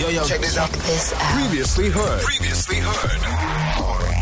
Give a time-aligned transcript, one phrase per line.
[0.00, 0.70] Yo, yo, check this out.
[0.70, 1.20] This out.
[1.38, 2.22] Previously heard.
[2.22, 3.20] Previously heard.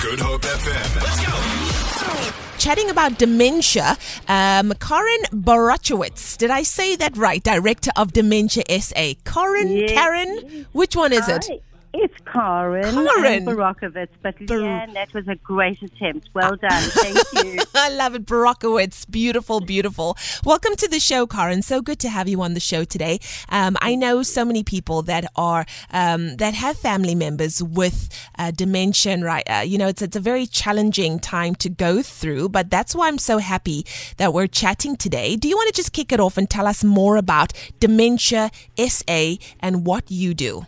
[0.02, 0.96] Good Hope FM.
[0.96, 2.34] Let's go.
[2.58, 3.96] Chatting about dementia,
[4.26, 6.36] um, Karen Borochowitz.
[6.36, 7.40] Did I say that right?
[7.44, 9.12] Director of Dementia SA.
[9.24, 9.92] Karen, Yes.
[9.92, 11.46] Karen, which one is it?
[11.94, 12.94] It's Karen.
[12.94, 13.46] Karen.
[13.46, 14.08] Borochowitz.
[14.22, 16.28] But Bar- Leigh-Anne, that was a great attempt.
[16.34, 16.82] Well done.
[16.82, 17.62] Thank you.
[17.74, 19.10] I love it, Borochowitz.
[19.10, 20.16] Beautiful, beautiful.
[20.44, 21.62] Welcome to the show, Karen.
[21.62, 23.20] So good to have you on the show today.
[23.48, 28.50] Um, I know so many people that are um, that have family members with uh,
[28.50, 29.18] dementia.
[29.18, 32.50] Right, uh, you know, it's it's a very challenging time to go through.
[32.50, 33.86] But that's why I'm so happy
[34.18, 35.36] that we're chatting today.
[35.36, 39.36] Do you want to just kick it off and tell us more about Dementia SA
[39.60, 40.66] and what you do?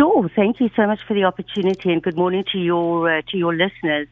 [0.00, 0.30] Sure.
[0.34, 3.54] Thank you so much for the opportunity, and good morning to your uh, to your
[3.54, 4.08] listeners.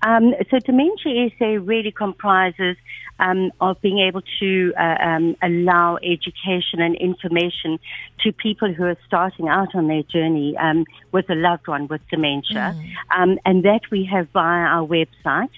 [0.00, 2.78] Um, so, Dementia SA really comprises
[3.18, 7.78] um, of being able to uh, um, allow education and information
[8.20, 12.00] to people who are starting out on their journey um, with a loved one with
[12.10, 12.74] dementia,
[13.14, 15.50] um, and that we have via our website.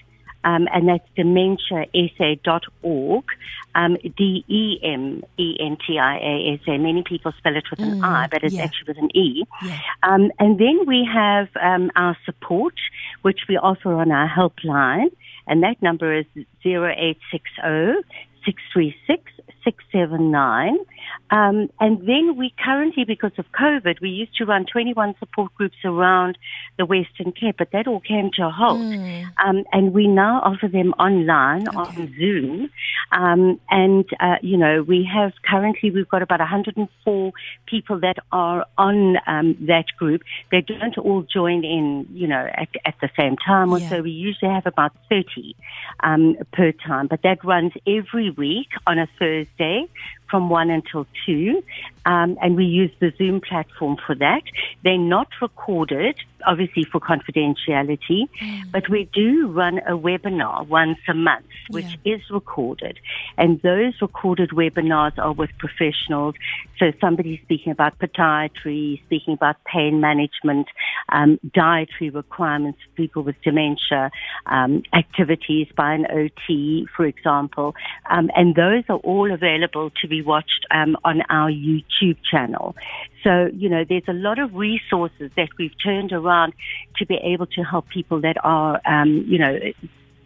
[0.43, 3.23] Um, and that's dementiasa.org,
[3.75, 6.77] um, D-E-M-E-N-T-I-A-S-A.
[6.77, 8.63] Many people spell it with an I, but it's yeah.
[8.63, 9.43] actually with an E.
[9.63, 9.79] Yeah.
[10.03, 12.75] Um, and then we have um, our support,
[13.21, 15.11] which we offer on our helpline,
[15.45, 16.25] and that number is
[16.65, 18.07] 0860
[18.45, 19.31] 636
[19.63, 20.77] 679.
[21.31, 25.77] Um, and then we currently, because of COVID, we used to run 21 support groups
[25.85, 26.37] around
[26.77, 28.81] the Western Cape, but that all came to a halt.
[29.45, 32.69] Um, and we now offer them online on Zoom.
[33.11, 37.31] Um, and, uh, you know, we have currently, we've got about 104
[37.65, 40.21] people that are on um, that group.
[40.51, 43.89] They don't all join in, you know, at, at the same time or Yeah.
[43.89, 44.01] so.
[44.01, 45.55] We usually have about 30
[46.01, 49.87] um, per time, but that runs every week on a Thursday
[50.29, 51.63] from 1 until 2.
[52.05, 54.43] Um, and we use the Zoom platform for that.
[54.83, 58.29] They're not recorded, obviously for confidentiality,
[58.71, 62.99] but we do run a webinar once a month, which is recorded.
[63.37, 66.35] And those recorded webinars are with professionals.
[66.77, 70.67] So somebody speaking about podiatry, speaking about pain management,
[71.09, 74.11] um, dietary requirements for people with dementia,
[74.45, 77.75] um, activities by an OT, for example.
[78.09, 82.75] Um, and those are all available to be watched um, on our YouTube channel.
[83.23, 86.53] So, you know, there's a lot of resources that we've turned around
[86.97, 89.59] to be able to help people that are, um, you know,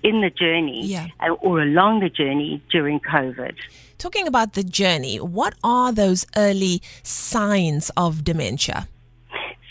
[0.03, 1.07] in the journey Yeah.
[1.21, 3.55] uh, or along the journey during COVID.
[3.97, 8.87] Talking about the journey, what are those early signs of dementia?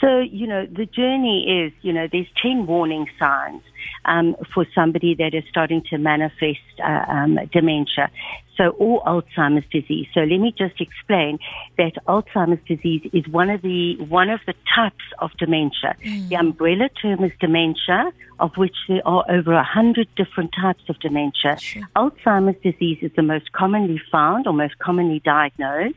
[0.00, 3.62] So, you know, the journey is, you know, there's 10 warning signs
[4.05, 8.11] um, for somebody that is starting to manifest uh, um, dementia.
[8.57, 10.09] So, or Alzheimer's disease.
[10.13, 11.39] So, let me just explain
[11.79, 15.97] that Alzheimer's disease is one of the one of the types of dementia.
[16.29, 20.99] The umbrella term is dementia, of which there are over a hundred different types of
[21.01, 21.57] dementia.
[21.97, 25.97] Alzheimer's disease is the most commonly found or most commonly diagnosed.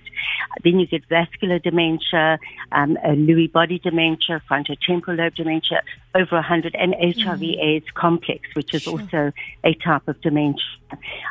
[0.63, 2.39] Then you get vascular dementia,
[2.71, 5.81] um, a Lewy body dementia, frontotemporal lobe dementia,
[6.15, 9.31] over a hundred, and HIV/AIDS complex, which is also
[9.63, 10.63] a type of dementia.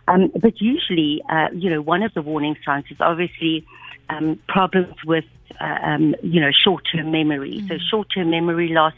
[0.08, 3.66] Um, but usually, uh, you know, one of the warning signs is obviously
[4.10, 5.24] um, problems with,
[5.60, 7.64] uh, um, you know, short-term memory.
[7.68, 8.92] So short-term memory loss.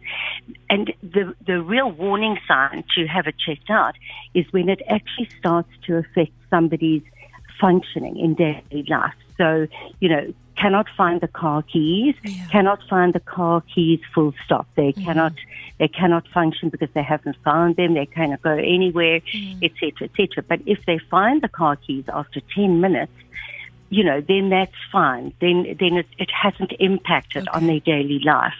[0.69, 3.95] And the, the real warning sign to have it checked out
[4.35, 7.03] is when it actually starts to affect somebody's
[7.61, 9.15] functioning in daily life.
[9.39, 9.67] So,
[10.01, 12.15] you know, cannot find the car keys,
[12.51, 14.67] cannot find the car keys full stop.
[14.75, 15.05] They mm.
[15.05, 15.33] cannot,
[15.79, 17.95] they cannot function because they haven't found them.
[17.95, 19.59] They cannot go anywhere, mm.
[19.63, 20.43] et cetera, et cetera.
[20.43, 23.13] But if they find the car keys after 10 minutes,
[23.89, 25.33] you know, then that's fine.
[25.41, 28.55] Then, then it, it hasn't impacted on their daily life.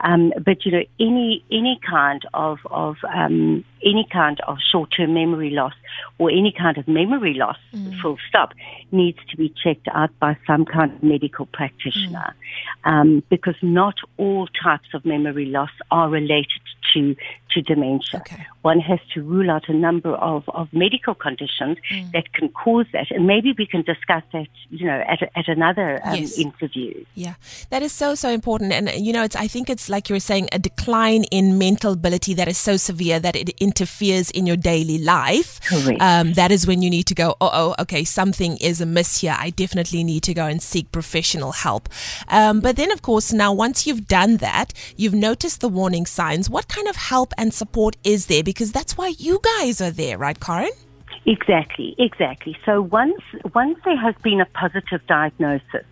[0.00, 5.50] Um, but you know, any any kind of of um, any kind of short-term memory
[5.50, 5.74] loss
[6.18, 7.58] or any kind of memory loss,
[8.00, 8.52] full stop,
[8.90, 12.34] needs to be checked out by some kind of medical practitioner,
[12.84, 16.62] um, because not all types of memory loss are related
[16.94, 17.14] to
[17.50, 18.20] to dementia.
[18.20, 18.46] Okay.
[18.62, 21.78] One has to rule out a number of, of medical conditions
[22.12, 26.00] that can cause that, and maybe we can discuss that, you know, at, at another
[26.04, 26.38] um, Yes.
[26.38, 27.04] interview.
[27.14, 27.34] Yeah,
[27.70, 30.20] that is so so important, and you know, it's I think it's like you were
[30.20, 34.56] saying, a decline in mental ability that is so severe that it interferes in your
[34.56, 35.60] daily life.
[36.00, 37.36] Um, that is when you need to go.
[37.40, 39.36] Oh, oh, okay, something is amiss here.
[39.38, 41.88] I definitely need to go and seek professional help.
[42.28, 46.48] Um, but then, of course, now once you've done that, you've noticed the warning signs.
[46.50, 48.42] What kind of help and support is there?
[48.42, 50.70] Because that's why you guys are there, right, Karen?
[51.24, 52.56] Exactly, exactly.
[52.64, 53.20] So once
[53.54, 55.84] once there has been a positive diagnosis,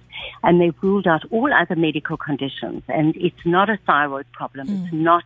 [0.43, 2.82] and they've ruled out all other medical conditions.
[2.88, 4.69] And it's not a thyroid problem.
[4.69, 4.85] Mm.
[4.85, 5.25] It's not,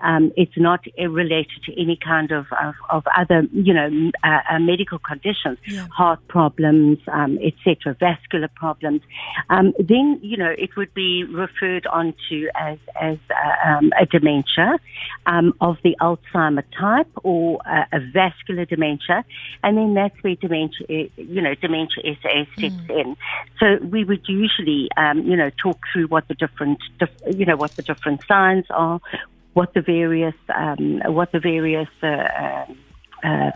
[0.00, 4.58] um, it's not related to any kind of, of, of other, you know, uh, uh,
[4.58, 5.86] medical conditions, yeah.
[5.88, 9.00] heart problems, um, etc., vascular problems.
[9.48, 14.06] Um, then, you know, it would be referred on to as, as uh, um, a
[14.06, 14.78] dementia
[15.24, 19.24] um, of the Alzheimer type or a vascular dementia.
[19.62, 22.90] And then that's where dementia, you know, dementia SA steps mm.
[22.90, 23.16] in.
[23.58, 26.80] So we would usually, um, you know, talk through what the different,
[27.30, 29.00] you know, what the different signs are,
[29.56, 32.78] what the various, um, what the various uh, um,
[33.24, 33.50] uh,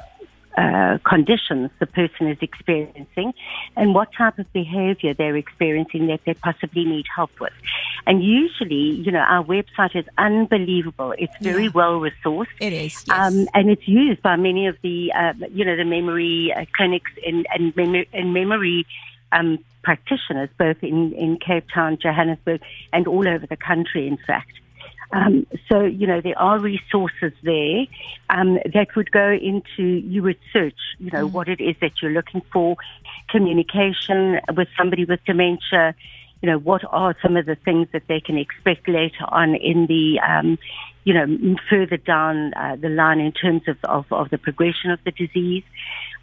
[0.57, 3.35] uh, conditions the person is experiencing
[3.77, 7.53] and what type of behavior they're experiencing that they possibly need help with.
[8.07, 11.15] And usually, you know, our website is unbelievable.
[11.19, 11.73] It's very yeah.
[11.75, 12.47] well resourced.
[12.61, 13.11] It is, yes.
[13.11, 17.11] um, and it's used by many of the, uh, you know, the memory uh, clinics
[17.27, 18.87] and, and, mem- and memory
[19.33, 24.53] um, practitioners, both in, in Cape Town, Johannesburg, and all over the country, in fact.
[25.13, 27.87] Um, so, you know, there are resources there
[28.29, 31.33] um, that would go into, you would search, you know, mm.
[31.33, 32.77] what it is that you're looking for,
[33.29, 35.95] communication with somebody with dementia,
[36.43, 39.87] you know, what are some of the things that they can expect later on in
[39.87, 40.59] the, um,
[41.05, 45.01] you know, further down uh, the line in terms of, of, of, the progression of
[45.05, 45.65] the disease.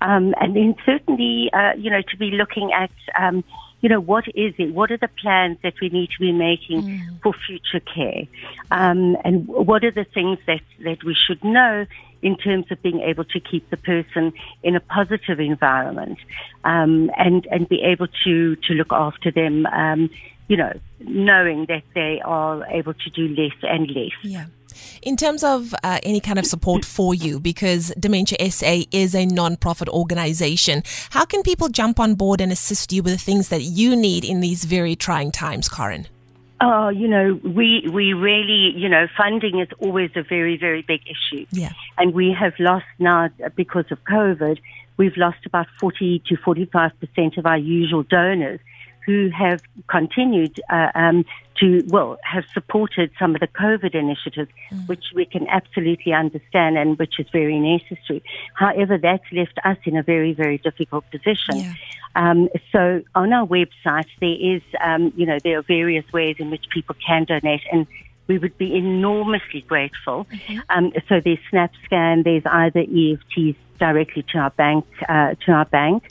[0.02, 3.44] Um, and then certainly, uh, you know, to be looking at, um,
[3.82, 4.74] you know, what is it?
[4.74, 7.22] What are the plans that we need to be making mm.
[7.22, 8.24] for future care?
[8.72, 11.86] Um, and what are the things that, that we should know
[12.22, 14.34] in terms of being able to keep the person
[14.64, 16.18] in a positive environment
[16.64, 20.10] um, and, and be able to, to look after them, um,
[20.48, 24.12] you know, knowing that they are able to do less and less.
[24.24, 24.46] Yeah.
[25.02, 29.26] In terms of uh, any kind of support for you, because Dementia SA is a
[29.26, 33.62] non-profit organization, how can people jump on board and assist you with the things that
[33.62, 36.08] you need in these very trying times, Karen?
[36.60, 41.02] Oh, you know, we we really, you know, funding is always a very very big
[41.06, 41.46] issue.
[41.52, 41.72] Yeah.
[42.00, 44.58] And we have lost now because of COVID,
[44.98, 48.60] we've lost about 40 to 45% of our usual donors
[49.08, 51.26] who have continued uh, um,
[51.56, 54.88] to, well, have supported some of the COVID initiatives, mm.
[54.88, 58.22] which we can absolutely understand and which is very necessary.
[58.54, 61.56] However, that's left us in a very, very difficult position.
[61.56, 61.74] Yeah.
[62.16, 66.52] Um, so on our website, there is, um, you know, there are various ways in
[66.52, 67.88] which people can donate and
[68.28, 70.26] we would be enormously grateful.
[70.26, 70.60] Mm-hmm.
[70.70, 76.04] Um, so there's SnapScan, there's either EFTs directly to our bank, uh, to our bank.